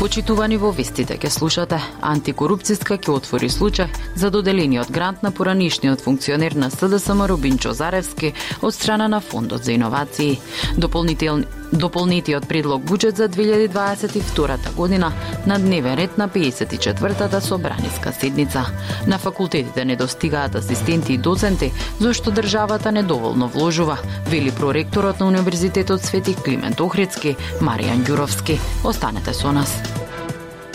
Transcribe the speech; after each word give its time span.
Почитувани 0.00 0.56
во 0.56 0.70
вестите 0.72 1.12
да 1.12 1.16
ке 1.20 1.28
слушате, 1.28 1.76
антикорупцијска 2.00 2.96
ќе 2.96 3.12
отвори 3.18 3.50
случај 3.52 3.92
за 4.16 4.30
доделениот 4.32 4.88
грант 4.88 5.20
на 5.22 5.28
поранишниот 5.28 6.00
функционер 6.00 6.56
на 6.56 6.70
СДСМ 6.72 7.26
Рубинчо 7.28 7.76
Заревски 7.76 8.32
од 8.62 8.74
страна 8.74 9.12
на 9.12 9.20
Фондот 9.20 9.64
за 9.68 9.76
иновации. 9.76 10.40
Дополнителни 10.80 11.44
Дополнетиот 11.72 12.48
предлог 12.48 12.82
буџет 12.82 13.16
за 13.16 13.28
2022 13.28 14.74
година 14.74 15.12
на 15.46 15.58
дневен 15.58 15.94
ред 15.94 16.18
на 16.18 16.28
54-та 16.28 17.40
собраниска 17.40 18.12
седница. 18.12 18.66
На 19.06 19.18
факултетите 19.18 19.84
не 19.84 19.96
достигаат 19.96 20.54
асистенти 20.54 21.12
и 21.12 21.18
доценти, 21.18 21.72
зашто 22.00 22.30
државата 22.30 22.92
недоволно 22.92 23.48
вложува, 23.48 23.98
вели 24.26 24.50
проректорот 24.50 25.20
на 25.20 25.26
Универзитетот 25.26 26.02
Свети 26.02 26.34
Климент 26.34 26.80
Охридски, 26.80 27.36
Маријан 27.60 28.02
Ѓуровски. 28.02 28.58
Останете 28.84 29.34
со 29.34 29.52
нас. 29.52 29.99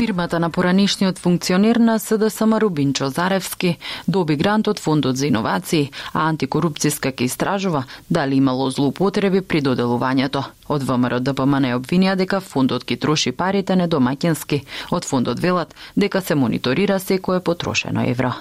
Фирмата 0.00 0.38
на 0.40 0.50
поранешниот 0.50 1.18
функционер 1.18 1.76
на 1.76 1.98
СДСМ 1.98 2.58
Рубинчо 2.58 3.08
Заревски 3.08 3.76
доби 4.08 4.36
грант 4.36 4.68
од 4.68 4.78
Фондот 4.80 5.16
за 5.16 5.26
иновации, 5.26 5.90
а 6.14 6.24
антикорупцијска 6.32 7.12
ке 7.12 7.28
истражува 7.28 7.84
дали 8.08 8.40
имало 8.40 8.70
злоупотреби 8.70 9.42
при 9.44 9.60
доделувањето. 9.60 10.44
Од 10.68 10.88
ВМРО 10.88 11.20
ДПМН 11.20 11.64
е 11.68 11.76
обвинија 11.76 12.16
дека 12.16 12.40
фондот 12.40 12.88
ги 12.88 12.96
троши 12.96 13.32
парите 13.32 13.76
недомаќински. 13.76 14.64
Од 14.90 15.04
фондот 15.04 15.38
велат 15.38 15.74
дека 15.96 16.20
се 16.20 16.34
мониторира 16.34 16.98
секое 16.98 17.44
потрошено 17.44 18.00
евро. 18.08 18.32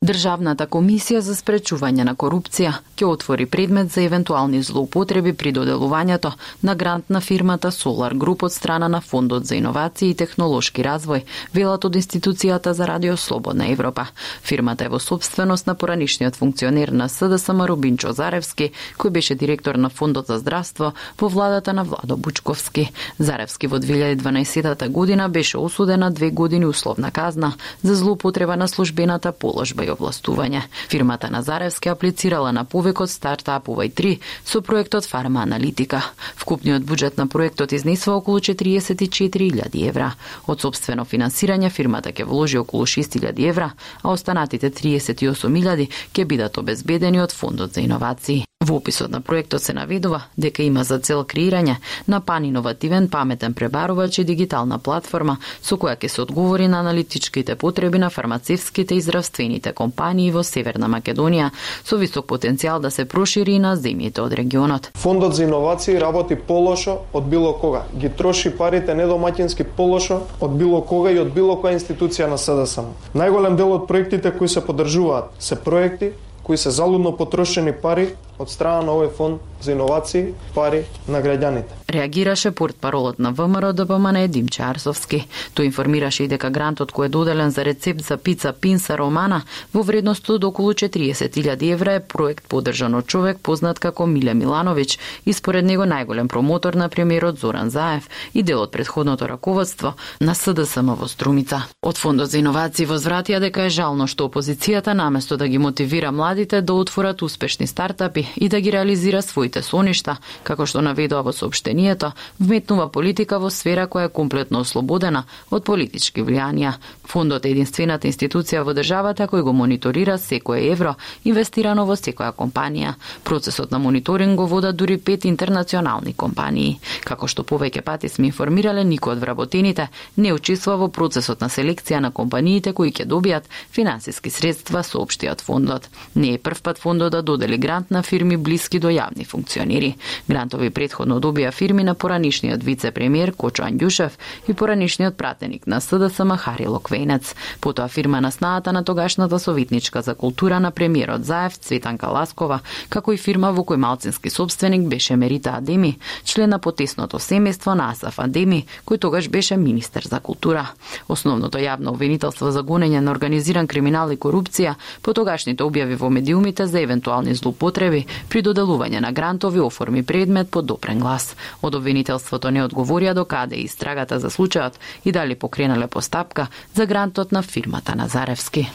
Државната 0.00 0.64
комисија 0.64 1.18
за 1.20 1.34
спречување 1.36 2.06
на 2.08 2.14
корупција 2.16 2.70
ќе 2.96 3.04
отвори 3.04 3.44
предмет 3.44 3.90
за 3.92 4.00
евентуални 4.00 4.62
злоупотреби 4.64 5.34
при 5.36 5.50
доделувањето 5.52 6.30
на 6.62 6.74
грант 6.74 7.10
на 7.10 7.20
фирмата 7.20 7.68
Solar 7.70 8.14
Group 8.22 8.46
од 8.48 8.52
страна 8.54 8.88
на 8.88 9.00
Фондот 9.00 9.44
за 9.44 9.58
иновации 9.58 10.10
и 10.10 10.14
технолошки 10.14 10.80
развој, 10.80 11.26
велат 11.52 11.84
од 11.84 11.98
институцијата 12.00 12.72
за 12.72 12.86
Радио 12.88 13.16
Слободна 13.16 13.66
Европа. 13.72 14.06
Фирмата 14.42 14.84
е 14.84 14.88
во 14.88 14.98
собственост 14.98 15.66
на 15.66 15.74
поранишниот 15.74 16.36
функционер 16.36 16.88
на 16.88 17.08
СДСМ 17.08 17.60
Рубинчо 17.68 18.14
Заревски, 18.16 18.70
кој 18.96 19.10
беше 19.10 19.34
директор 19.34 19.74
на 19.74 19.90
Фондот 19.90 20.32
за 20.32 20.38
здравство 20.38 20.94
во 21.20 21.28
владата 21.28 21.76
на 21.76 21.84
Владо 21.84 22.16
Бучковски. 22.16 22.88
Заревски 23.18 23.66
во 23.66 23.76
2012 23.76 24.88
година 24.88 25.28
беше 25.28 25.58
осуден 25.58 26.00
на 26.00 26.10
две 26.10 26.30
години 26.30 26.66
условна 26.66 27.10
казна 27.10 27.52
за 27.82 27.94
злоупотреба 27.94 28.56
на 28.56 28.68
службената 28.68 29.32
положба 29.32 29.89
и 29.90 29.94
овластување. 29.94 30.62
Фирмата 30.88 31.30
Назаревски 31.30 31.90
аплицирала 31.90 32.52
на 32.52 32.64
повекот 32.64 33.10
стартапува 33.10 33.86
и 33.86 33.90
3 33.90 34.18
со 34.44 34.62
проектот 34.62 35.06
Фарма 35.06 35.42
Аналитика. 35.42 36.02
Вкупниот 36.36 36.82
буџет 36.82 37.18
на 37.18 37.26
проектот 37.26 37.72
изнесува 37.72 38.16
околу 38.16 38.38
44.000 38.38 39.88
евра. 39.88 40.12
Од 40.46 40.60
собствено 40.60 41.04
финансирање 41.04 41.70
фирмата 41.70 42.12
ќе 42.12 42.24
вложи 42.24 42.58
околу 42.58 42.86
6.000 42.86 43.48
евра, 43.48 43.72
а 44.02 44.14
останатите 44.14 44.70
38.000 44.70 45.88
ќе 46.12 46.24
бидат 46.24 46.58
обезбедени 46.58 47.20
од 47.20 47.32
Фондот 47.32 47.74
за 47.74 47.80
иновации. 47.80 48.49
Во 48.60 48.76
описот 48.76 49.10
на 49.10 49.22
проектот 49.24 49.62
се 49.62 49.72
наведува 49.72 50.18
дека 50.36 50.62
има 50.62 50.82
за 50.84 50.98
цел 51.00 51.22
креирање 51.24 51.78
на 52.12 52.18
паниновативен 52.20 53.06
паметен 53.08 53.54
пребарувач 53.56 54.18
и 54.18 54.24
дигитална 54.28 54.78
платформа 54.78 55.38
со 55.62 55.78
која 55.80 55.94
ќе 55.96 56.10
се 56.12 56.20
одговори 56.26 56.68
на 56.68 56.82
аналитичките 56.84 57.56
потреби 57.56 57.98
на 57.98 58.10
фармацевските 58.10 58.94
и 58.94 59.00
здравствените 59.00 59.72
компании 59.72 60.28
во 60.30 60.44
Северна 60.44 60.92
Македонија 60.92 61.48
со 61.84 61.96
висок 61.96 62.28
потенцијал 62.28 62.84
да 62.84 62.90
се 62.90 63.08
прошири 63.08 63.58
на 63.58 63.74
земјите 63.80 64.20
од 64.20 64.36
регионот. 64.36 64.92
Фондот 64.94 65.34
за 65.34 65.48
иновации 65.48 65.96
работи 65.96 66.36
полошо 66.36 67.00
од 67.12 67.32
било 67.32 67.56
кога. 67.56 67.86
Ги 67.96 68.12
троши 68.12 68.52
парите 68.52 68.92
недомаќински 68.92 69.64
полошо 69.76 70.26
од 70.40 70.50
било 70.50 70.82
кога 70.82 71.10
и 71.10 71.18
од 71.18 71.32
било 71.32 71.56
која 71.56 71.80
институција 71.80 72.28
на 72.28 72.36
СДСМ. 72.36 72.92
Најголем 73.16 73.56
дел 73.56 73.72
од 73.72 73.88
проектите 73.88 74.36
кои 74.36 74.48
се 74.48 74.60
поддржуваат 74.60 75.32
се 75.38 75.56
проекти 75.56 76.12
кои 76.42 76.56
се 76.56 76.70
залудно 76.70 77.16
потрошени 77.16 77.72
пари 77.72 78.10
од 78.40 78.48
страна 78.48 78.86
на 78.86 78.96
овој 78.96 79.10
фонд 79.12 79.40
за 79.60 79.74
иновации, 79.76 80.32
пари 80.54 80.86
на 81.08 81.20
граѓаните. 81.20 81.76
Реагираше 81.92 82.50
портпаролот 82.56 83.18
на 83.18 83.32
ВМРО 83.36 83.72
ДПМН 83.76 84.24
Димче 84.32 84.62
Арсовски. 84.62 85.26
Тој 85.54 85.68
информираше 85.68 86.24
и 86.24 86.28
дека 86.32 86.48
грантот 86.48 86.94
кој 86.96 87.10
е 87.10 87.12
доделен 87.12 87.50
за 87.50 87.64
рецепт 87.64 88.00
за 88.00 88.16
пица 88.16 88.54
Пинса 88.56 88.96
Романа 88.96 89.42
во 89.74 89.82
вредност 89.82 90.30
од 90.30 90.44
околу 90.44 90.72
40.000 90.72 91.72
евра 91.72 91.98
е 91.98 92.00
проект 92.00 92.48
поддржан 92.48 92.94
од 92.94 93.06
човек 93.06 93.42
познат 93.42 93.78
како 93.78 94.06
Миле 94.06 94.32
Милановиќ 94.32 94.96
и 95.26 95.32
според 95.32 95.64
него 95.64 95.84
најголем 95.84 96.28
промотор 96.28 96.74
на 96.74 96.88
премиерот 96.88 97.38
Зоран 97.38 97.70
Заев 97.70 98.08
и 98.32 98.42
дел 98.42 98.62
од 98.62 98.72
предходното 98.72 99.28
раководство 99.28 99.92
на 100.20 100.34
СДСМ 100.34 100.94
во 100.96 101.08
Струмица. 101.08 101.68
Од 101.82 101.98
Фондот 101.98 102.30
за 102.30 102.38
иновации 102.38 102.86
возвратија 102.86 103.40
дека 103.40 103.68
е 103.68 103.70
жално 103.70 104.06
што 104.06 104.30
опозицијата 104.30 104.96
наместо 104.96 105.36
да 105.36 105.48
ги 105.48 105.58
мотивира 105.58 106.12
младите 106.12 106.62
да 106.62 106.72
отворат 106.72 107.22
успешни 107.22 107.66
стартапи 107.66 108.29
и 108.36 108.48
да 108.48 108.60
ги 108.60 108.72
реализира 108.72 109.22
своите 109.22 109.62
соништа, 109.62 110.16
како 110.42 110.66
што 110.66 110.82
наведува 110.82 111.22
во 111.22 111.32
сообштението, 111.32 112.12
вметнува 112.40 112.88
политика 112.92 113.38
во 113.38 113.50
сфера 113.50 113.86
која 113.86 114.08
е 114.08 114.14
комплетно 114.14 114.60
ослободена 114.60 115.24
од 115.50 115.64
политички 115.64 116.22
влијанија. 116.22 116.72
Фондот 117.10 117.44
е 117.44 117.50
единствената 117.50 118.08
институција 118.08 118.62
во 118.64 118.74
државата 118.74 119.26
кој 119.26 119.42
го 119.42 119.52
мониторира 119.52 120.18
секое 120.18 120.70
евро 120.70 120.94
инвестирано 121.24 121.86
во 121.86 121.96
секоја 121.96 122.32
компанија. 122.32 122.94
Процесот 123.24 123.70
на 123.70 123.78
мониторинг 123.78 124.36
го 124.36 124.46
водат 124.46 124.76
дури 124.76 124.98
пет 124.98 125.24
интернационални 125.24 126.12
компании. 126.12 126.78
Како 127.04 127.28
што 127.28 127.42
повеќе 127.42 127.82
пати 127.82 128.08
сме 128.08 128.30
информирале, 128.30 128.84
никој 128.84 129.16
од 129.16 129.24
вработените 129.24 129.88
не 130.16 130.32
учествува 130.32 130.76
во 130.84 130.88
процесот 130.88 131.40
на 131.40 131.48
селекција 131.48 132.00
на 132.00 132.10
компаниите 132.10 132.72
кои 132.72 132.92
ќе 132.92 133.06
добијат 133.06 133.48
финансиски 133.72 134.30
средства, 134.30 134.82
соопштиот 134.82 135.40
фондот. 135.40 135.88
Не 136.14 136.34
е 136.34 136.38
прв 136.38 136.62
пат 136.62 136.78
фондот 136.78 137.12
да 137.12 137.22
додели 137.22 137.58
грант 137.58 137.90
на 137.90 138.02
фирми 138.10 138.36
блиски 138.36 138.80
до 138.82 138.90
јавни 138.90 139.24
функционери. 139.26 139.94
Грантови 140.28 140.70
предходно 140.74 141.20
добија 141.22 141.52
фирми 141.54 141.84
на 141.86 141.94
поранишниот 141.94 142.64
вице-премиер 142.66 143.32
Кочо 143.38 143.62
Андјушев 143.68 144.18
и 144.48 144.54
поранишниот 144.54 145.16
пратеник 145.16 145.66
на 145.66 145.80
СДСМ 145.80 146.34
Хари 146.36 146.66
Локвенец. 146.66 147.34
Потоа 147.60 147.88
фирма 147.88 148.20
на 148.20 148.30
снаата 148.30 148.72
на 148.72 148.84
тогашната 148.84 149.38
советничка 149.38 150.02
за 150.02 150.14
култура 150.14 150.60
на 150.60 150.70
премиерот 150.70 151.24
Заев 151.24 151.56
Цветанка 151.56 152.10
Ласкова, 152.10 152.60
како 152.88 153.12
и 153.12 153.16
фирма 153.16 153.52
во 153.52 153.62
кој 153.62 153.76
малцински 153.76 154.30
собственик 154.30 154.88
беше 154.88 155.16
Мерита 155.16 155.54
Адеми, 155.58 155.98
член 156.24 156.50
на 156.50 156.58
потесното 156.58 157.18
семејство 157.18 157.74
на 157.78 157.90
Асаф 157.92 158.18
Адеми, 158.18 158.66
кој 158.86 158.98
тогаш 158.98 159.28
беше 159.28 159.56
министер 159.56 160.02
за 160.02 160.20
култура. 160.20 160.66
Основното 161.08 161.58
јавно 161.58 161.94
обвинителство 161.94 162.50
за 162.50 162.62
гонење 162.62 163.00
на 163.00 163.10
организиран 163.10 163.66
криминал 163.66 164.10
и 164.10 164.18
корупција 164.18 164.74
по 165.02 165.14
тогашните 165.14 165.62
објави 165.62 165.98
во 166.00 166.10
медиумите 166.10 166.66
за 166.66 166.80
евентуални 166.80 167.34
злоупотреби 167.34 167.99
при 168.28 168.42
доделување 168.42 169.00
на 169.00 169.12
грантови 169.12 169.60
оформи 169.60 170.02
предмет 170.02 170.50
под 170.50 170.66
допрен 170.66 170.98
глас. 170.98 171.36
Од 171.62 171.74
обвинителството 171.74 172.50
не 172.50 172.64
одговорија 172.64 173.14
до 173.14 173.24
каде 173.24 173.56
е 173.56 173.64
истрагата 173.64 174.20
за 174.20 174.30
случајот 174.30 174.78
и 175.04 175.12
дали 175.12 175.34
покренале 175.34 175.86
постапка 175.86 176.48
за 176.74 176.86
грантот 176.86 177.32
на 177.32 177.42
фирмата 177.42 177.94
Назаревски. 177.96 178.70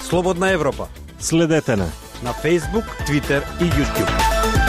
Слободна 0.00 0.50
Европа. 0.50 0.88
Следете 1.18 1.76
на 1.76 1.86
на 2.24 2.32
Facebook, 2.32 2.86
Twitter 3.06 3.42
и 3.60 3.64
YouTube. 3.64 4.63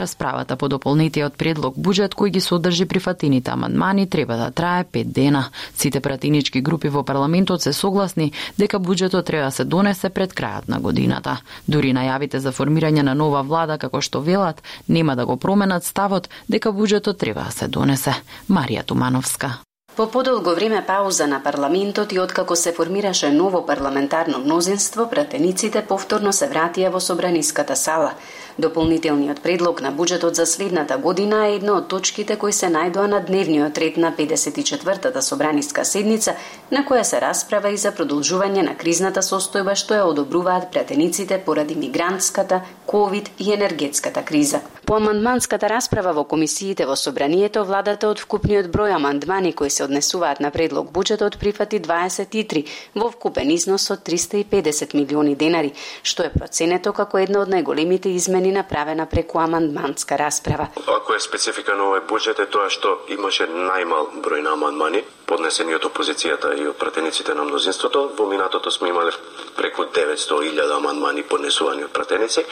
Расправата 0.00 0.56
по 0.56 0.68
дополнетиот 0.72 1.34
предлог 1.36 1.76
буџет 1.76 2.14
кој 2.16 2.32
ги 2.32 2.40
содржи 2.40 2.86
прифатените 2.88 3.52
амандмани 3.52 4.06
треба 4.08 4.38
да 4.40 4.48
трае 4.50 4.84
5 4.84 5.12
дена. 5.12 5.44
Сите 5.76 6.00
пратинички 6.00 6.62
групи 6.64 6.88
во 6.88 7.04
парламентот 7.04 7.60
се 7.60 7.72
согласни 7.76 8.32
дека 8.56 8.80
буџетот 8.80 9.28
треба 9.28 9.44
да 9.44 9.50
се 9.50 9.64
донесе 9.64 10.08
пред 10.08 10.32
крајот 10.32 10.72
на 10.72 10.80
годината. 10.80 11.36
Дури 11.68 11.92
најавите 11.92 12.40
за 12.40 12.48
формирање 12.48 13.02
на 13.02 13.14
нова 13.14 13.42
влада 13.42 13.76
како 13.76 14.00
што 14.00 14.24
велат 14.24 14.62
нема 14.88 15.16
да 15.16 15.26
го 15.26 15.36
променат 15.36 15.84
ставот 15.84 16.30
дека 16.48 16.72
буџетот 16.72 17.18
треба 17.18 17.44
да 17.44 17.52
се 17.52 17.68
донесе. 17.68 18.16
Марија 18.48 18.86
Тумановска. 18.86 19.58
По 19.96 20.06
подолго 20.06 20.54
време 20.54 20.84
пауза 20.86 21.26
на 21.26 21.42
парламентот 21.42 22.12
и 22.12 22.18
откако 22.20 22.56
се 22.56 22.72
формираше 22.72 23.30
ново 23.30 23.66
парламентарно 23.66 24.38
мнозинство, 24.38 25.08
пратениците 25.10 25.82
повторно 25.82 26.32
се 26.32 26.46
вратија 26.48 26.88
во 26.94 27.00
собраниската 27.00 27.76
сала. 27.76 28.14
Дополнителниот 28.60 29.38
предлог 29.40 29.80
на 29.80 29.90
буџетот 29.90 30.36
за 30.36 30.44
следната 30.46 30.98
година 30.98 31.46
е 31.46 31.54
една 31.56 31.78
од 31.78 31.86
точките 31.88 32.34
кои 32.36 32.52
се 32.52 32.68
најдоа 32.68 33.06
на 33.08 33.20
дневниот 33.24 33.78
ред 33.80 33.96
на 33.96 34.10
54-та 34.12 35.22
собраниска 35.24 35.84
седница, 35.84 36.34
на 36.70 36.82
која 36.84 37.02
се 37.08 37.20
расправа 37.24 37.72
и 37.72 37.80
за 37.80 37.94
продолжување 37.96 38.66
на 38.66 38.74
кризната 38.76 39.22
состојба 39.24 39.78
што 39.80 39.96
ја 39.96 40.10
одобруваат 40.12 40.68
пратениците 40.74 41.40
поради 41.46 41.74
мигрантската, 41.74 42.60
ковид 42.86 43.30
и 43.38 43.52
енергетската 43.52 44.24
криза. 44.24 44.60
По 44.90 44.96
амандманската 44.96 45.68
расправа 45.70 46.10
во 46.12 46.24
комисиите 46.26 46.82
во 46.82 46.96
собранието, 46.98 47.62
владата 47.62 48.08
од 48.10 48.18
вкупниот 48.18 48.66
број 48.74 48.96
амандмани 48.96 49.52
кои 49.54 49.70
се 49.70 49.84
однесуваат 49.84 50.40
на 50.42 50.50
предлог 50.50 50.88
буџетот 50.90 51.36
прифати 51.38 51.78
23 51.78 52.64
во 52.98 53.06
вкупен 53.12 53.52
износ 53.54 53.86
од 53.94 54.02
350 54.08 54.96
милиони 54.98 55.36
денари, 55.38 55.70
што 56.02 56.26
е 56.26 56.32
проценето 56.34 56.90
како 56.90 57.22
една 57.22 57.44
од 57.44 57.54
најголемите 57.54 58.10
измени 58.18 58.50
направена 58.50 59.06
преку 59.06 59.38
амандманска 59.38 60.18
расправа. 60.18 60.66
Ако 60.74 61.14
е 61.14 61.22
специфика 61.22 61.78
на 61.78 61.86
овој 61.86 62.02
буџет 62.10 62.42
е 62.42 62.50
тоа 62.50 62.66
што 62.66 62.98
имаше 63.14 63.46
најмал 63.46 64.10
број 64.26 64.42
на 64.42 64.58
амандмани, 64.58 65.06
поднесени 65.30 65.74
од 65.78 65.86
опозицијата 65.86 66.52
и 66.58 66.66
од 66.66 66.78
пратениците 66.78 67.34
на 67.38 67.46
мнозинството. 67.46 68.10
Во 68.18 68.26
минатото 68.26 68.70
сме 68.70 68.90
имале 68.90 69.14
преку 69.56 69.86
900.000 69.86 70.76
амандмани 70.76 71.22
поднесувани 71.22 71.86
од 71.86 71.92
пратеници, 71.94 72.44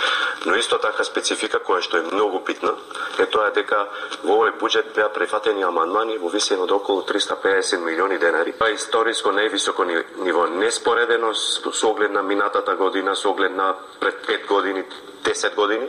но 0.47 0.55
исто 0.55 0.79
така 0.79 1.05
специфика 1.05 1.59
која 1.59 1.83
што 1.83 1.99
е 1.99 2.09
многу 2.13 2.41
битна 2.47 2.77
е 3.19 3.27
тоа 3.27 3.51
дека 3.55 3.81
во 4.23 4.39
овој 4.39 4.55
буџет 4.61 4.93
беа 4.95 5.09
прифатени 5.15 5.65
амандмани 5.67 6.19
во 6.23 6.31
висина 6.31 6.63
од 6.63 6.73
околу 6.73 7.03
350 7.09 7.83
милиони 7.85 8.19
денари. 8.19 8.55
Па 8.59 8.71
историско 8.71 9.33
највисоко 9.35 9.87
ниво, 10.23 10.47
неспоредено 10.47 11.35
со 11.35 11.91
оглед 11.91 12.13
на 12.13 12.23
минатата 12.23 12.77
година, 12.77 13.17
со 13.17 13.31
оглед 13.31 13.57
на 13.57 13.75
пред 14.01 14.27
5 14.27 14.47
години, 14.47 14.85
10 15.25 15.55
години. 15.55 15.89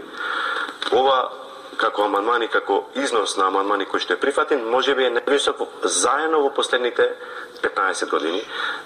Ова 0.92 1.30
како 1.78 2.04
амандмани, 2.04 2.48
како 2.48 2.84
износ 2.96 3.38
на 3.38 3.48
амандмани 3.48 3.86
кој 3.86 4.04
што 4.04 4.14
е 4.14 4.22
прифатен, 4.22 4.66
може 4.70 4.96
би 4.96 5.06
е 5.06 5.14
највисок 5.14 5.62
заедно 5.84 6.42
во 6.44 6.50
последните 6.54 7.06
15 7.62 8.10
години. 8.10 8.42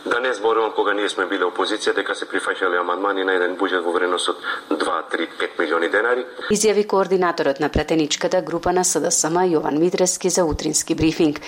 Да 0.06 0.19
не 0.19 0.33
зборувам 0.33 0.71
кога 0.71 0.94
ние 0.94 1.09
сме 1.09 1.25
биле 1.25 1.45
опозиција 1.45 1.94
дека 1.95 2.15
се 2.15 2.25
прифаќале 2.30 2.80
амандмани 2.80 3.24
на 3.24 3.35
еден 3.38 3.57
буџет 3.57 3.83
во 3.83 3.91
вредност 3.91 4.30
од 4.30 4.38
2, 4.69 5.01
3, 5.12 5.27
5 5.39 5.59
милиони 5.59 5.89
денари. 5.89 6.25
Изјави 6.51 6.88
координаторот 6.88 7.59
на 7.59 7.69
претеничката 7.69 8.41
група 8.41 8.74
на 8.74 8.83
СДСМ 8.83 9.45
Јован 9.53 9.80
Митрески 9.80 10.30
за 10.30 10.45
утрински 10.45 10.95
брифинг. 10.95 11.39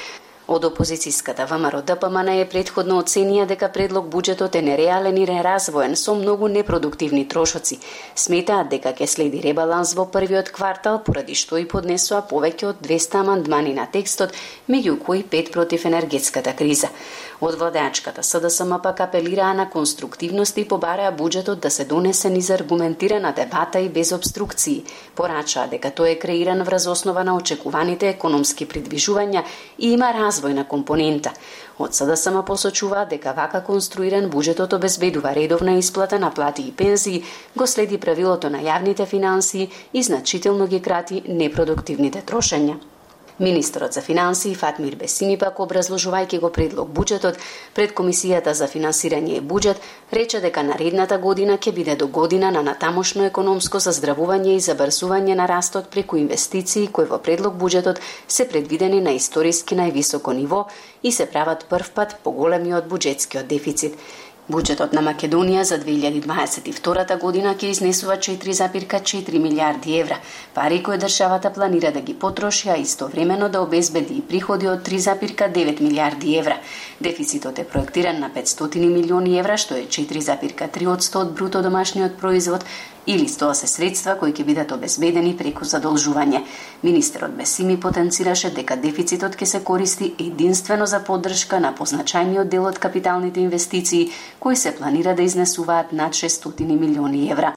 Од 0.46 0.62
опозицијската 0.68 1.48
ВМРО 1.50 1.80
ДПМН 1.82 2.36
е 2.38 2.44
предходно 2.46 3.00
оценија 3.02 3.48
дека 3.50 3.72
предлог 3.74 4.12
буџетот 4.14 4.54
е 4.56 4.62
нереален 4.62 5.18
и 5.18 5.24
неразвоен 5.26 5.96
со 5.98 6.14
многу 6.14 6.48
непродуктивни 6.48 7.24
трошоци. 7.28 7.80
Сметаат 8.16 8.70
дека 8.70 8.94
ќе 8.94 9.08
следи 9.10 9.42
ребаланс 9.42 9.96
во 9.98 10.06
првиот 10.06 10.52
квартал, 10.54 11.00
поради 11.02 11.34
што 11.34 11.58
и 11.58 11.66
поднесоа 11.66 12.22
повеќе 12.30 12.68
од 12.70 12.84
200 12.86 13.24
амандмани 13.24 13.74
на 13.74 13.88
текстот, 13.90 14.38
меѓу 14.70 15.00
кои 15.02 15.24
пет 15.24 15.50
против 15.52 15.88
енергетската 15.90 16.54
криза. 16.54 16.94
Од 17.42 17.58
владеачката 17.58 18.24
СДСМ 18.24 18.78
пак 18.84 19.02
апелираа 19.02 19.54
на 19.54 19.66
конструктивност 19.70 20.58
и 20.58 20.68
побараа 20.68 21.12
буџетот 21.12 21.60
да 21.60 21.72
се 21.72 21.86
донесе 21.86 22.30
низ 22.30 22.50
аргументирана 22.50 23.34
дебата 23.34 23.80
и 23.80 23.90
без 23.90 24.12
обструкции. 24.12 24.86
Порачаа 25.16 25.68
дека 25.68 25.90
тој 25.90 26.14
е 26.14 26.20
креиран 26.20 26.64
врз 26.64 26.88
основа 26.88 27.24
на 27.24 27.36
очекуваните 27.36 28.10
економски 28.14 28.66
придвижувања 28.70 29.44
и 29.80 29.92
има 29.92 30.14
развојна 30.36 30.68
компонента. 30.68 31.32
Од 31.80 31.96
СДСМ 31.96 32.42
посочува 32.48 33.06
дека 33.06 33.34
вака 33.34 33.62
конструиран 33.64 34.30
буџетот 34.30 34.74
обезбедува 34.74 35.34
редовна 35.34 35.78
исплата 35.80 36.20
на 36.20 36.32
плати 36.32 36.68
и 36.68 36.72
пензии, 36.72 37.24
го 37.56 37.68
следи 37.68 37.98
правилото 37.98 38.50
на 38.50 38.60
јавните 38.60 39.06
финансии 39.06 39.70
и 39.94 40.04
значително 40.04 40.68
ги 40.68 40.82
крати 40.82 41.24
непродуктивните 41.28 42.22
трошења. 42.22 42.95
Министерот 43.40 43.94
за 43.94 44.02
финансии 44.02 44.56
Фатмир 44.56 44.96
Бесими 44.96 45.36
пак 45.36 45.58
образложувајќи 45.60 46.38
го 46.40 46.50
предлог 46.56 46.88
буџетот 46.96 47.36
пред 47.76 47.92
Комисијата 47.92 48.54
за 48.56 48.70
финансирање 48.72 49.36
и 49.36 49.42
буџет, 49.44 49.82
рече 50.16 50.40
дека 50.40 50.64
наредната 50.64 51.18
година 51.18 51.58
ќе 51.58 51.74
биде 51.76 51.96
до 52.00 52.08
година 52.08 52.52
на 52.56 52.62
натамошно 52.64 53.26
економско 53.28 53.82
заздравување 53.84 54.56
и 54.56 54.64
забрзување 54.64 55.36
на 55.36 55.50
растот 55.52 55.90
преку 55.92 56.16
инвестиции 56.16 56.88
кои 56.88 57.12
во 57.12 57.20
предлог 57.20 57.60
буџетот 57.60 58.00
се 58.28 58.48
предвидени 58.48 59.02
на 59.02 59.12
историски 59.20 59.76
највисоко 59.76 60.32
ниво 60.32 60.68
и 61.04 61.12
се 61.12 61.26
прават 61.26 61.68
првпат 61.68 62.16
поголеми 62.24 62.72
од 62.74 62.88
буџетскиот 62.88 63.52
дефицит. 63.52 64.00
Буџетот 64.46 64.92
на 64.94 65.02
Македонија 65.02 65.64
за 65.66 65.80
2022 65.82 67.16
година 67.18 67.56
ќе 67.58 67.72
изнесува 67.74 68.18
4,4 68.28 69.40
милиарди 69.42 69.96
евра, 69.98 70.20
пари 70.54 70.84
кои 70.86 71.00
државата 71.02 71.50
планира 71.54 71.92
да 71.92 72.02
ги 72.02 72.14
потроши, 72.14 72.70
а 72.70 72.76
истовремено 72.78 73.50
да 73.50 73.64
обезбеди 73.66 74.20
и 74.20 74.22
приходи 74.22 74.68
од 74.70 74.86
3,9 74.86 75.82
милиарди 75.82 76.38
евра. 76.38 76.60
Дефицитот 77.02 77.60
е 77.60 77.66
проектиран 77.66 78.20
на 78.20 78.30
500 78.30 78.86
милиони 78.86 79.40
евра, 79.40 79.58
што 79.58 79.82
е 79.82 79.88
4,3 79.90 81.18
од 81.18 81.34
бруто 81.34 81.64
домашниот 81.66 82.22
производ, 82.22 82.66
или 83.08 83.28
стоа 83.30 83.56
се 83.56 83.68
средства 83.68 84.16
кои 84.20 84.34
ќе 84.34 84.46
бидат 84.46 84.72
обезбедени 84.72 85.36
преку 85.38 85.66
задолжување. 85.66 86.42
Министерот 86.84 87.36
Бесими 87.38 87.78
потенцираше 87.80 88.50
дека 88.56 88.78
дефицитот 88.78 89.36
ќе 89.36 89.46
се 89.46 89.64
користи 89.64 90.14
единствено 90.20 90.86
за 90.86 91.00
поддршка 91.04 91.60
на 91.60 91.74
позначајниот 91.76 92.50
дел 92.50 92.66
од 92.66 92.80
капиталните 92.80 93.40
инвестиции 93.40 94.10
кои 94.40 94.56
се 94.56 94.76
планира 94.76 95.16
да 95.16 95.24
изнесуваат 95.24 95.94
над 95.94 96.14
600 96.14 96.80
милиони 96.80 97.32
евра. 97.32 97.54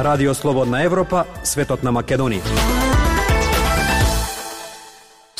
Радио 0.00 0.34
Слободна 0.34 0.82
Европа, 0.82 1.24
светот 1.44 1.82
на 1.82 1.92
Македонија. 1.92 2.89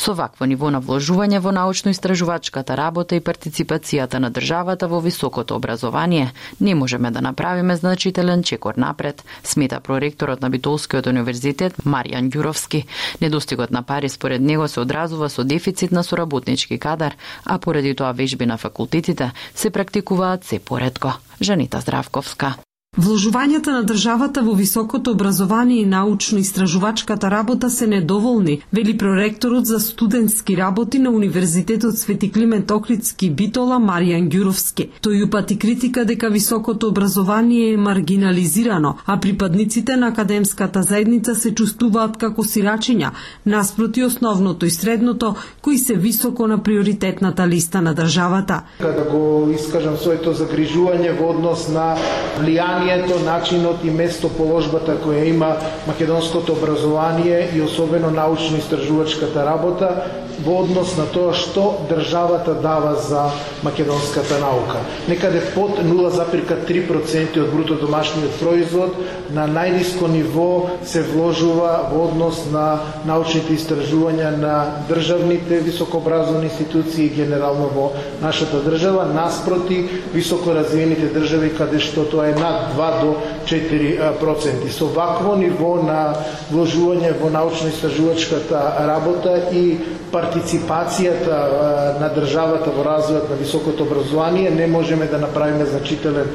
Со 0.01 0.15
вакво 0.17 0.47
ниво 0.49 0.71
на 0.73 0.79
вложување 0.81 1.37
во 1.45 1.51
научно-истражувачката 1.53 2.73
работа 2.73 3.13
и 3.15 3.21
партиципацијата 3.21 4.17
на 4.17 4.31
државата 4.33 4.87
во 4.89 4.97
високото 4.99 5.53
образование, 5.55 6.31
не 6.59 6.73
можеме 6.75 7.11
да 7.11 7.21
направиме 7.21 7.75
значителен 7.75 8.41
чекор 8.43 8.79
напред, 8.81 9.23
смета 9.43 9.79
проректорот 9.79 10.41
на 10.41 10.49
Битолскиот 10.49 11.05
универзитет 11.05 11.77
Маријан 11.85 12.33
Ѓуровски. 12.33 12.85
Недостигот 13.21 13.69
на 13.69 13.83
пари 13.83 14.09
според 14.09 14.41
него 14.41 14.67
се 14.67 14.79
одразува 14.79 15.29
со 15.29 15.43
дефицит 15.43 15.91
на 15.91 16.03
соработнички 16.03 16.79
кадар, 16.79 17.13
а 17.45 17.59
поради 17.59 17.93
тоа 17.93 18.11
вежби 18.11 18.45
на 18.45 18.57
факултетите 18.57 19.31
се 19.55 19.69
практикуваат 19.69 20.43
се 20.43 20.59
поредко. 20.59 21.13
Жанита 21.41 21.79
Здравковска. 21.79 22.55
Вложувањата 22.97 23.71
на 23.71 23.85
државата 23.87 24.41
во 24.43 24.51
високото 24.53 25.11
образование 25.11 25.81
и 25.81 25.85
научно-истражувачката 25.87 27.29
работа 27.31 27.69
се 27.69 27.87
недоволни, 27.87 28.61
вели 28.73 28.97
проректорот 28.97 29.65
за 29.65 29.79
студентски 29.79 30.57
работи 30.57 30.99
на 30.99 31.09
Универзитетот 31.09 31.97
Свети 31.97 32.31
Климент 32.31 32.71
Охридски 32.71 33.29
Битола 33.29 33.77
Маријан 33.79 34.27
Ѓуровски. 34.27 34.89
Тој 35.01 35.23
упати 35.23 35.57
критика 35.59 36.03
дека 36.05 36.29
високото 36.29 36.87
образование 36.87 37.73
е 37.73 37.77
маргинализирано, 37.77 38.97
а 39.05 39.19
припадниците 39.19 39.95
на 39.97 40.07
академската 40.07 40.83
заедница 40.83 41.35
се 41.35 41.55
чувствуваат 41.55 42.17
како 42.17 42.43
сирачиња, 42.43 43.11
наспроти 43.45 44.03
основното 44.03 44.65
и 44.65 44.69
средното, 44.69 45.35
кои 45.61 45.77
се 45.77 45.95
високо 45.95 46.47
на 46.47 46.63
приоритетната 46.63 47.47
листа 47.47 47.81
на 47.81 47.95
државата. 47.95 48.61
Така, 48.79 49.07
Кога 49.07 49.17
го 49.17 49.51
искажам 49.55 49.97
своето 49.97 50.33
загрижување 50.33 51.15
во 51.21 51.31
однос 51.31 51.69
на 51.71 51.95
влијање 52.43 52.80
знанието, 52.81 53.19
начинот 53.19 53.83
и 53.83 53.91
местоположбата 53.91 54.97
која 55.03 55.23
има 55.25 55.55
македонското 55.87 56.53
образование 56.53 57.49
и 57.55 57.61
особено 57.61 58.09
научно-истражувачката 58.11 59.45
работа 59.45 60.03
во 60.45 60.61
однос 60.63 60.95
на 60.97 61.05
тоа 61.05 61.33
што 61.33 61.85
државата 61.89 62.53
дава 62.53 62.95
за 62.95 63.29
македонската 63.63 64.39
наука. 64.39 64.81
Некаде 65.07 65.41
под 65.55 65.79
0,3% 65.83 67.41
од 67.41 67.51
бруто 67.53 67.75
домашниот 67.75 68.39
производ 68.39 68.95
на 69.29 69.47
најниско 69.47 70.07
ниво 70.11 70.69
се 70.85 71.03
вложува 71.03 71.89
во 71.91 72.07
однос 72.09 72.45
на 72.51 72.79
научните 73.05 73.53
истражувања 73.53 74.31
на 74.37 74.55
државните 74.89 75.61
високообразовни 75.65 76.49
институции 76.49 77.09
генерално 77.09 77.69
во 77.73 77.91
нашата 78.21 78.61
држава, 78.65 79.05
наспроти 79.05 79.85
високо 80.13 80.55
развиените 80.55 81.11
држави 81.13 81.53
каде 81.57 81.79
што 81.79 82.05
тоа 82.05 82.31
е 82.31 82.35
над 82.35 82.73
2 82.77 82.91
до 83.01 83.15
4 83.51 84.19
проценти. 84.19 84.69
Со 84.71 84.85
вакво 84.87 85.35
ниво 85.35 85.75
на 85.83 86.15
вложување 86.51 87.11
во 87.19 87.29
научно-истражувачката 87.29 88.61
работа 88.87 89.35
и 89.51 89.77
партиципацијата 90.11 91.99
на 91.99 92.09
државата 92.15 92.71
во 92.71 92.83
развојот 92.87 93.29
на 93.29 93.35
високото 93.35 93.83
образование 93.83 94.49
не 94.51 94.67
можеме 94.67 95.05
да 95.05 95.17
направиме 95.17 95.65
значителен 95.65 96.31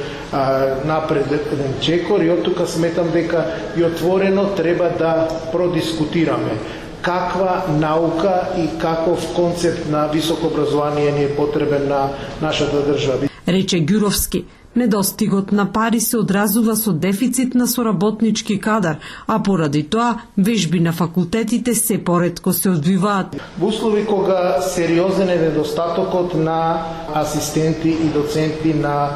напреден 0.84 1.74
чекор 1.80 2.20
и 2.20 2.30
од 2.30 2.42
тука 2.44 2.66
сметам 2.66 3.10
дека 3.12 3.44
и 3.76 3.84
отворено 3.84 4.44
треба 4.56 4.90
да 4.98 5.28
продискутираме 5.52 6.58
каква 7.02 7.64
наука 7.78 8.48
и 8.58 8.78
каков 8.78 9.34
концепт 9.34 9.88
на 9.90 10.06
високо 10.06 10.46
образование 10.46 11.12
ни 11.12 11.24
е 11.24 11.36
потребен 11.36 11.88
на 11.88 12.08
нашата 12.42 12.82
држава. 12.92 13.28
Рече 13.48 13.80
Гюровски, 13.80 14.44
Недостигот 14.76 15.52
на 15.52 15.72
пари 15.72 16.00
се 16.00 16.18
одразува 16.18 16.76
со 16.76 16.92
дефицит 16.92 17.54
на 17.54 17.66
соработнички 17.66 18.60
кадар, 18.60 18.98
а 19.26 19.42
поради 19.42 19.82
тоа 19.82 20.20
вежби 20.36 20.80
на 20.80 20.92
факултетите 20.92 21.74
се 21.74 22.04
поредко 22.04 22.52
се 22.52 22.70
одвиваат. 22.70 23.36
Во 23.58 23.66
услови 23.66 24.06
кога 24.06 24.60
сериозен 24.60 25.28
е 25.28 25.36
недостатокот 25.36 26.34
на 26.34 26.84
асистенти 27.14 27.88
и 27.88 28.08
доценти 28.12 28.74
на 28.74 29.10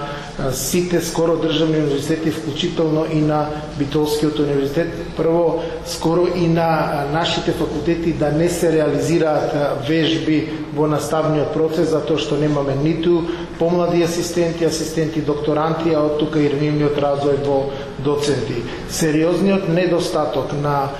сите 0.52 1.00
скоро 1.00 1.36
државни 1.36 1.76
универзитети, 1.76 2.30
вклучително 2.30 3.04
и 3.12 3.20
на 3.20 3.48
Битолскиот 3.78 4.38
универзитет. 4.38 4.88
Прво, 5.16 5.62
скоро 5.86 6.26
и 6.36 6.48
на 6.48 7.04
нашите 7.12 7.52
факултети 7.52 8.12
да 8.12 8.30
не 8.30 8.48
се 8.48 8.72
реализираат 8.72 9.52
вежби 9.88 10.48
во 10.74 10.86
наставниот 10.86 11.52
процес, 11.52 11.90
затоа 11.90 12.18
што 12.18 12.38
немаме 12.38 12.76
ниту 12.78 13.26
помлади 13.58 14.02
асистенти, 14.02 14.64
асистенти 14.64 15.20
докторанти, 15.20 15.90
а 15.94 16.04
од 16.06 16.18
тука 16.18 16.38
и 16.38 16.48
ревивниот 16.48 16.98
развој 16.98 17.40
во 17.44 17.70
доценти. 17.98 18.62
Сериозниот 18.90 19.68
недостаток 19.68 20.52
на 20.62 20.90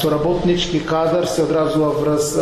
соработнички 0.00 0.80
кадар 0.80 1.26
се 1.26 1.42
одразува 1.42 1.90
врз 1.90 2.38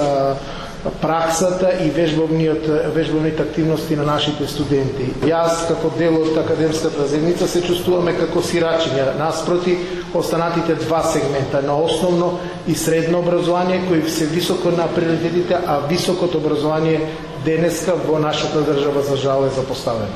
праксата 1.00 1.72
и 1.84 1.90
вежбовниот 1.90 2.66
вежбовните 2.94 3.42
активности 3.42 3.96
на 3.96 4.04
нашите 4.04 4.46
студенти. 4.46 5.10
Јас 5.26 5.66
како 5.68 5.90
дел 5.98 6.16
од 6.22 6.38
академската 6.38 7.06
заедница 7.06 7.48
се 7.48 7.62
чувствуваме 7.62 8.16
како 8.18 8.42
сирачиња 8.42 9.16
наспроти 9.18 9.76
останатите 10.14 10.74
два 10.74 11.02
сегмента 11.02 11.62
на 11.62 11.76
основно 11.76 12.38
и 12.68 12.74
средно 12.74 13.18
образование 13.18 13.82
кои 13.88 14.10
се 14.10 14.26
високо 14.26 14.70
на 14.70 14.86
приоритетите, 14.94 15.56
а 15.66 15.80
високото 15.88 16.38
образование 16.38 17.00
денеска 17.44 17.94
во 17.94 18.18
нашата 18.18 18.62
држава 18.62 19.02
за 19.02 19.16
жал 19.16 19.44
е 19.46 19.54
запоставено. 19.60 20.12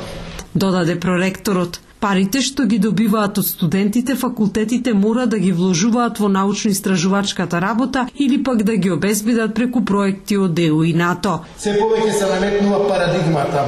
Додаде 0.55 1.01
проректорот 1.01 1.81
Парите 2.01 2.41
што 2.41 2.65
ги 2.65 2.79
добиваат 2.81 3.39
од 3.43 3.45
студентите, 3.45 4.15
факултетите 4.17 4.95
мора 4.97 5.27
да 5.29 5.37
ги 5.39 5.51
вложуваат 5.53 6.17
во 6.23 6.31
научно-истражувачката 6.33 7.61
работа 7.61 8.07
или 8.17 8.39
пак 8.43 8.63
да 8.65 8.77
ги 8.77 8.91
обезбедат 8.91 9.53
преку 9.55 9.83
проекти 9.85 10.39
од 10.41 10.59
ЕУ 10.59 10.81
и 10.89 10.95
НАТО. 10.97 11.35
Се 11.61 11.75
повеќе 11.77 12.15
се 12.17 12.31
наметнува 12.31 12.79
парадигмата 12.89 13.67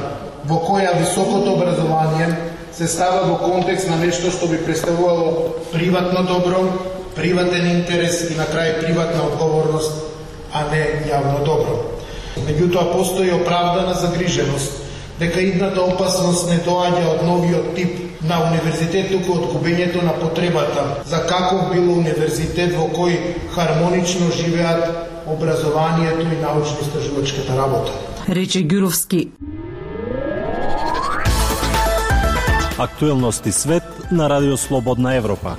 во 0.49 0.57
која 0.65 0.95
високото 0.97 1.53
образование 1.53 2.31
се 2.73 2.87
става 2.87 3.21
во 3.29 3.35
контекст 3.37 3.91
на 3.91 3.99
нешто 4.01 4.31
што 4.33 4.49
би 4.49 4.57
представувало 4.65 5.53
приватно 5.71 6.23
добро, 6.25 6.63
приватен 7.13 7.69
интерес 7.69 8.31
и 8.31 8.35
на 8.39 8.49
крај 8.49 8.79
приватна 8.79 9.27
одговорност, 9.27 9.93
а 10.49 10.65
не 10.71 10.81
јавно 11.05 11.45
добро. 11.45 11.77
Меѓутоа 12.49 12.97
постои 12.97 13.29
оправдана 13.29 13.93
загриженост 13.93 14.81
дека 15.19 15.39
идната 15.39 15.85
опасност 15.85 16.49
не 16.49 16.57
доаѓа 16.65 17.05
од 17.13 17.23
новиот 17.29 17.75
тип 17.77 18.12
на 18.23 18.39
универзитет, 18.49 19.11
туку 19.11 19.37
од 19.39 19.49
губењето 19.53 20.03
на 20.03 20.13
потребата 20.19 21.03
за 21.05 21.19
каков 21.27 21.73
било 21.73 21.97
универзитет 21.99 22.75
во 22.77 22.87
кој 22.95 23.17
хармонично 23.55 24.31
живеат 24.31 25.09
образованието 25.27 26.21
и 26.21 26.39
научно-истражувачката 26.41 27.57
работа. 27.57 27.91
Рече 28.29 28.59
Ѓуровски. 28.59 29.29
Актуелности 32.77 33.51
свет 33.51 33.83
на 34.11 34.29
Радио 34.29 34.57
Слободна 34.57 35.15
Европа. 35.15 35.55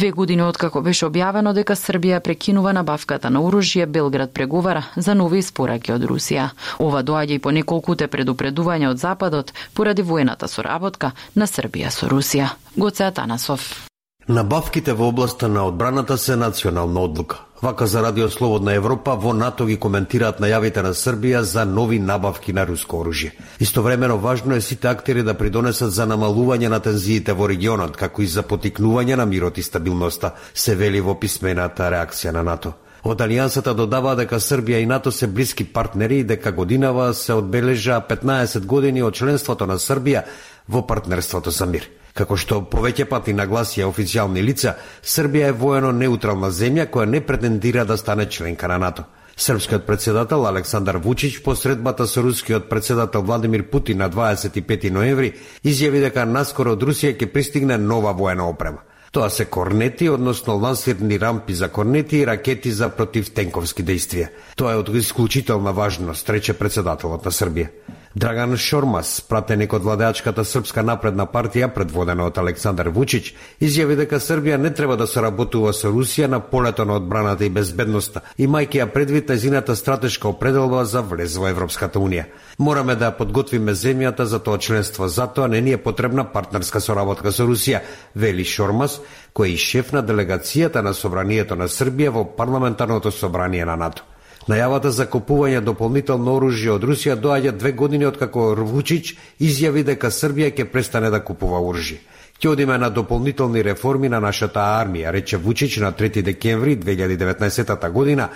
Две 0.00 0.12
години 0.16 0.42
откако 0.42 0.80
беше 0.80 1.04
објавено 1.10 1.50
дека 1.52 1.74
Србија 1.76 2.22
прекинува 2.24 2.72
набавката 2.72 3.28
на 3.28 3.42
оружје, 3.44 3.84
Белград 3.84 4.32
преговара 4.32 4.86
за 4.96 5.14
нови 5.14 5.42
испораки 5.44 5.92
од 5.92 6.06
Русија. 6.08 6.46
Ова 6.78 7.02
доаѓа 7.04 7.36
и 7.36 7.42
по 7.44 7.52
неколкуте 7.52 8.08
предупредувања 8.08 8.94
од 8.94 9.04
Западот 9.04 9.52
поради 9.74 10.00
воената 10.00 10.48
соработка 10.48 11.12
на 11.36 11.44
Србија 11.44 11.92
со 11.92 12.08
Русија. 12.08 12.48
Гоце 12.76 13.10
Атанасов. 13.12 13.89
Набавките 14.30 14.92
во 14.94 15.08
областа 15.10 15.48
на 15.48 15.64
одбраната 15.66 16.18
се 16.18 16.36
национална 16.36 17.00
одлука. 17.00 17.38
Вака 17.62 17.86
за 17.86 18.02
Радио 18.02 18.28
Слободна 18.30 18.74
Европа 18.74 19.16
во 19.16 19.32
НАТО 19.34 19.66
ги 19.66 19.74
коментираат 19.76 20.38
најавите 20.38 20.84
на 20.86 20.92
Србија 20.94 21.40
за 21.40 21.64
нови 21.66 21.98
набавки 21.98 22.52
на 22.52 22.62
руско 22.66 23.00
оружје. 23.02 23.32
Истовремено 23.58 24.18
важно 24.18 24.54
е 24.54 24.60
сите 24.60 24.88
актери 24.88 25.26
да 25.26 25.34
придонесат 25.34 25.90
за 25.90 26.06
намалување 26.06 26.70
на 26.70 26.78
тензиите 26.78 27.32
во 27.32 27.50
регионот, 27.50 27.96
како 27.96 28.22
и 28.22 28.30
за 28.30 28.46
потикнување 28.46 29.16
на 29.18 29.26
мирот 29.26 29.58
и 29.58 29.66
стабилноста, 29.66 30.30
се 30.54 30.78
вели 30.78 31.00
во 31.00 31.18
писмената 31.18 31.90
реакција 31.90 32.30
на 32.30 32.46
НАТО. 32.46 32.72
Од 33.02 33.26
Алијансата 33.26 33.74
додава 33.74 34.14
дека 34.14 34.38
Србија 34.38 34.78
и 34.78 34.86
НАТО 34.86 35.10
се 35.10 35.26
блиски 35.26 35.64
партнери 35.64 36.20
и 36.20 36.24
дека 36.24 36.52
годинава 36.52 37.14
се 37.14 37.32
одбележа 37.32 37.98
15 38.08 38.66
години 38.66 39.02
од 39.02 39.14
членството 39.14 39.66
на 39.66 39.74
Србија 39.74 40.22
во 40.68 40.86
партнерството 40.86 41.50
за 41.50 41.66
мир. 41.66 41.90
Како 42.20 42.36
што 42.36 42.58
повеќе 42.68 43.06
пати 43.08 43.32
нагласија 43.32 43.86
официјални 43.88 44.42
лица, 44.44 44.74
Србија 45.00 45.46
е 45.48 45.54
воено 45.56 45.92
неутрална 45.96 46.50
земја 46.52 46.84
која 46.92 47.08
не 47.08 47.20
претендира 47.24 47.86
да 47.88 47.96
стане 47.96 48.26
членка 48.28 48.68
на 48.68 48.76
НАТО. 48.78 49.04
Српскиот 49.40 49.86
председател 49.86 50.44
Александар 50.46 50.96
Вучич 50.96 51.38
по 51.42 51.54
средбата 51.56 52.06
со 52.06 52.20
рускиот 52.22 52.68
председател 52.68 53.22
Владимир 53.22 53.64
Путин 53.70 53.98
на 53.98 54.10
25 54.10 54.90
ноември 54.90 55.32
изјави 55.64 56.02
дека 56.04 56.26
наскоро 56.26 56.74
од 56.76 56.84
Русија 56.84 57.14
ќе 57.16 57.30
пристигне 57.32 57.78
нова 57.78 58.12
воена 58.12 58.50
опрема. 58.50 58.84
Тоа 59.12 59.30
се 59.30 59.44
корнети, 59.44 60.08
односно 60.08 60.58
лансирни 60.60 61.20
рампи 61.20 61.54
за 61.54 61.68
корнети 61.68 62.18
и 62.18 62.26
ракети 62.26 62.70
за 62.70 62.90
противтенковски 62.90 63.82
действија. 63.82 64.28
Тоа 64.56 64.76
е 64.76 64.84
од 64.84 64.92
исклучителна 64.92 65.72
важност, 65.72 66.28
рече 66.30 66.52
председателот 66.52 67.24
на 67.24 67.32
Србија. 67.32 67.72
Драган 68.14 68.56
Шормас, 68.56 69.20
пратеник 69.20 69.70
од 69.76 69.84
владеачката 69.86 70.42
Српска 70.44 70.82
напредна 70.82 71.28
партија, 71.30 71.68
предводена 71.70 72.24
од 72.26 72.40
Александар 72.42 72.88
Вучич, 72.90 73.28
изјави 73.62 73.94
дека 74.00 74.18
Србија 74.18 74.56
не 74.58 74.72
треба 74.74 74.96
да 74.98 75.06
соработува 75.06 75.70
со 75.72 75.92
Русија 75.94 76.26
на 76.26 76.40
полето 76.40 76.84
на 76.84 76.96
одбраната 76.98 77.46
и 77.46 77.52
безбедноста, 77.54 78.24
имајќи 78.34 78.82
ја 78.82 78.88
предвид 78.90 79.30
незината 79.30 79.76
стратешка 79.76 80.28
определба 80.28 80.84
за 80.84 81.04
влез 81.06 81.38
во 81.38 81.46
Европската 81.54 82.02
Унија. 82.02 82.26
Мораме 82.58 82.98
да 82.98 83.14
подготвиме 83.14 83.78
земјата 83.78 84.26
за 84.26 84.42
тоа 84.42 84.58
членство, 84.58 85.06
затоа 85.06 85.46
не 85.46 85.60
ни 85.60 85.78
е 85.78 85.82
потребна 85.82 86.26
партнерска 86.32 86.80
соработка 86.80 87.30
со 87.30 87.46
Русија, 87.46 87.84
вели 88.16 88.44
Шормас, 88.44 89.00
кој 89.32 89.54
е 89.54 89.56
шеф 89.56 89.92
на 89.92 90.02
делегацијата 90.02 90.82
на 90.82 90.98
собранието 90.98 91.54
на 91.54 91.70
Србија 91.70 92.10
во 92.10 92.24
парламентарното 92.26 93.10
собрание 93.10 93.64
на 93.64 93.76
НАТО. 93.76 94.02
Најавата 94.48 94.88
за 94.88 95.04
купување 95.04 95.60
дополнително 95.60 96.38
оружје 96.38 96.70
од 96.72 96.84
Русија 96.88 97.16
доаѓа 97.20 97.52
две 97.60 97.72
години 97.76 98.06
откако 98.08 98.54
Вучич 98.56 99.12
изјави 99.38 99.84
дека 99.84 100.08
Србија 100.08 100.48
ќе 100.56 100.64
престане 100.72 101.10
да 101.10 101.20
купува 101.20 101.60
оружје. 101.60 101.98
Ќе 102.40 102.48
одиме 102.48 102.78
на 102.78 102.88
дополнителни 102.88 103.62
реформи 103.62 104.08
на 104.08 104.20
нашата 104.20 104.60
армија, 104.80 105.12
рече 105.12 105.36
Вучич 105.36 105.76
на 105.76 105.92
3 105.92 106.22
декември 106.22 106.76
2019 106.76 107.90
година 107.92 108.30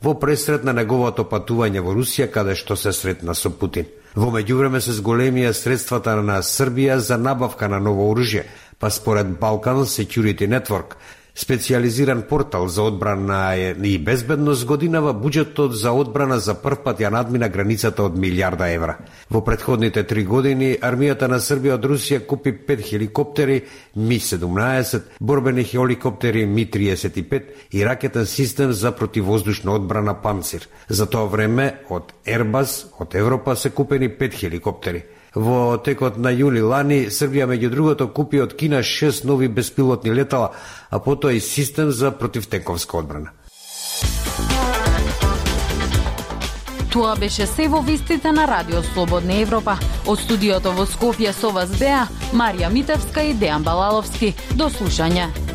во 0.00 0.14
пресрет 0.14 0.64
на 0.64 0.72
неговото 0.72 1.24
патување 1.24 1.82
во 1.82 1.94
Русија 1.96 2.30
каде 2.30 2.54
што 2.54 2.76
се 2.76 2.92
сретна 2.92 3.34
со 3.34 3.50
Путин. 3.50 3.90
Во 4.14 4.30
меѓувреме 4.30 4.80
се 4.80 4.94
зголемија 4.94 5.52
средствата 5.52 6.14
на 6.22 6.38
Србија 6.38 6.98
за 6.98 7.18
набавка 7.18 7.68
на 7.68 7.80
ново 7.80 8.06
оружје, 8.14 8.46
па 8.78 8.90
според 8.90 9.26
Balkan 9.40 9.82
Security 9.90 10.46
Network, 10.46 10.94
специализиран 11.38 12.22
портал 12.22 12.68
за 12.68 12.82
одбрана 12.82 13.56
и 13.82 13.98
безбедност 13.98 14.66
годинава 14.66 15.12
буџетот 15.14 15.70
за 15.70 15.92
одбрана 15.94 16.40
за 16.42 16.56
прв 16.58 16.82
пат 16.82 16.98
ја 16.98 17.12
надмина 17.14 17.46
границата 17.48 18.02
од 18.02 18.16
милиарда 18.18 18.66
евра. 18.74 18.96
Во 19.30 19.44
предходните 19.46 20.02
три 20.02 20.24
години 20.26 20.72
армијата 20.82 21.28
на 21.30 21.38
Србија 21.38 21.76
од 21.78 21.86
Русија 21.86 22.24
купи 22.26 22.50
5 22.68 22.82
хеликоптери 22.90 23.60
Ми-17, 23.94 25.20
борбени 25.20 25.64
хеликоптери 25.64 26.46
Ми-35 26.46 27.42
и 27.70 27.84
ракетен 27.86 28.26
систем 28.26 28.72
за 28.72 28.92
противвоздушна 28.92 29.72
одбрана 29.72 30.14
Панцир. 30.22 30.66
За 30.88 31.06
тоа 31.06 31.30
време 31.30 31.84
од 31.88 32.12
Ербас 32.26 32.86
од 32.98 33.14
Европа 33.14 33.54
се 33.56 33.70
купени 33.70 34.10
5 34.10 34.34
хеликоптери. 34.34 35.04
Во 35.34 35.76
текот 35.76 36.16
на 36.16 36.32
јули 36.32 36.62
лани, 36.64 37.06
Србија 37.10 37.48
меѓу 37.50 37.70
другото 37.70 38.08
купи 38.08 38.40
од 38.40 38.54
Кина 38.56 38.82
шест 38.82 39.24
нови 39.24 39.48
беспилотни 39.48 40.12
летала, 40.12 40.52
а 40.90 40.98
потоа 40.98 41.32
и 41.32 41.40
систем 41.40 41.90
за 41.90 42.10
противтенковска 42.10 42.98
одбрана. 42.98 43.30
Тоа 46.92 47.16
беше 47.20 47.46
се 47.46 47.68
во 47.68 47.80
вистите 47.80 48.32
на 48.32 48.46
Радио 48.48 48.82
Слободна 48.82 49.34
Европа. 49.42 49.76
Од 50.06 50.18
студиото 50.24 50.72
во 50.72 50.86
Скопје 50.88 51.34
со 51.36 51.52
вас 51.52 51.68
беа 51.76 52.06
Марија 52.32 52.72
Митевска 52.72 53.22
и 53.22 53.36
Дејан 53.36 53.62
Балаловски. 53.62 54.32
До 54.56 54.72
слушање. 54.72 55.47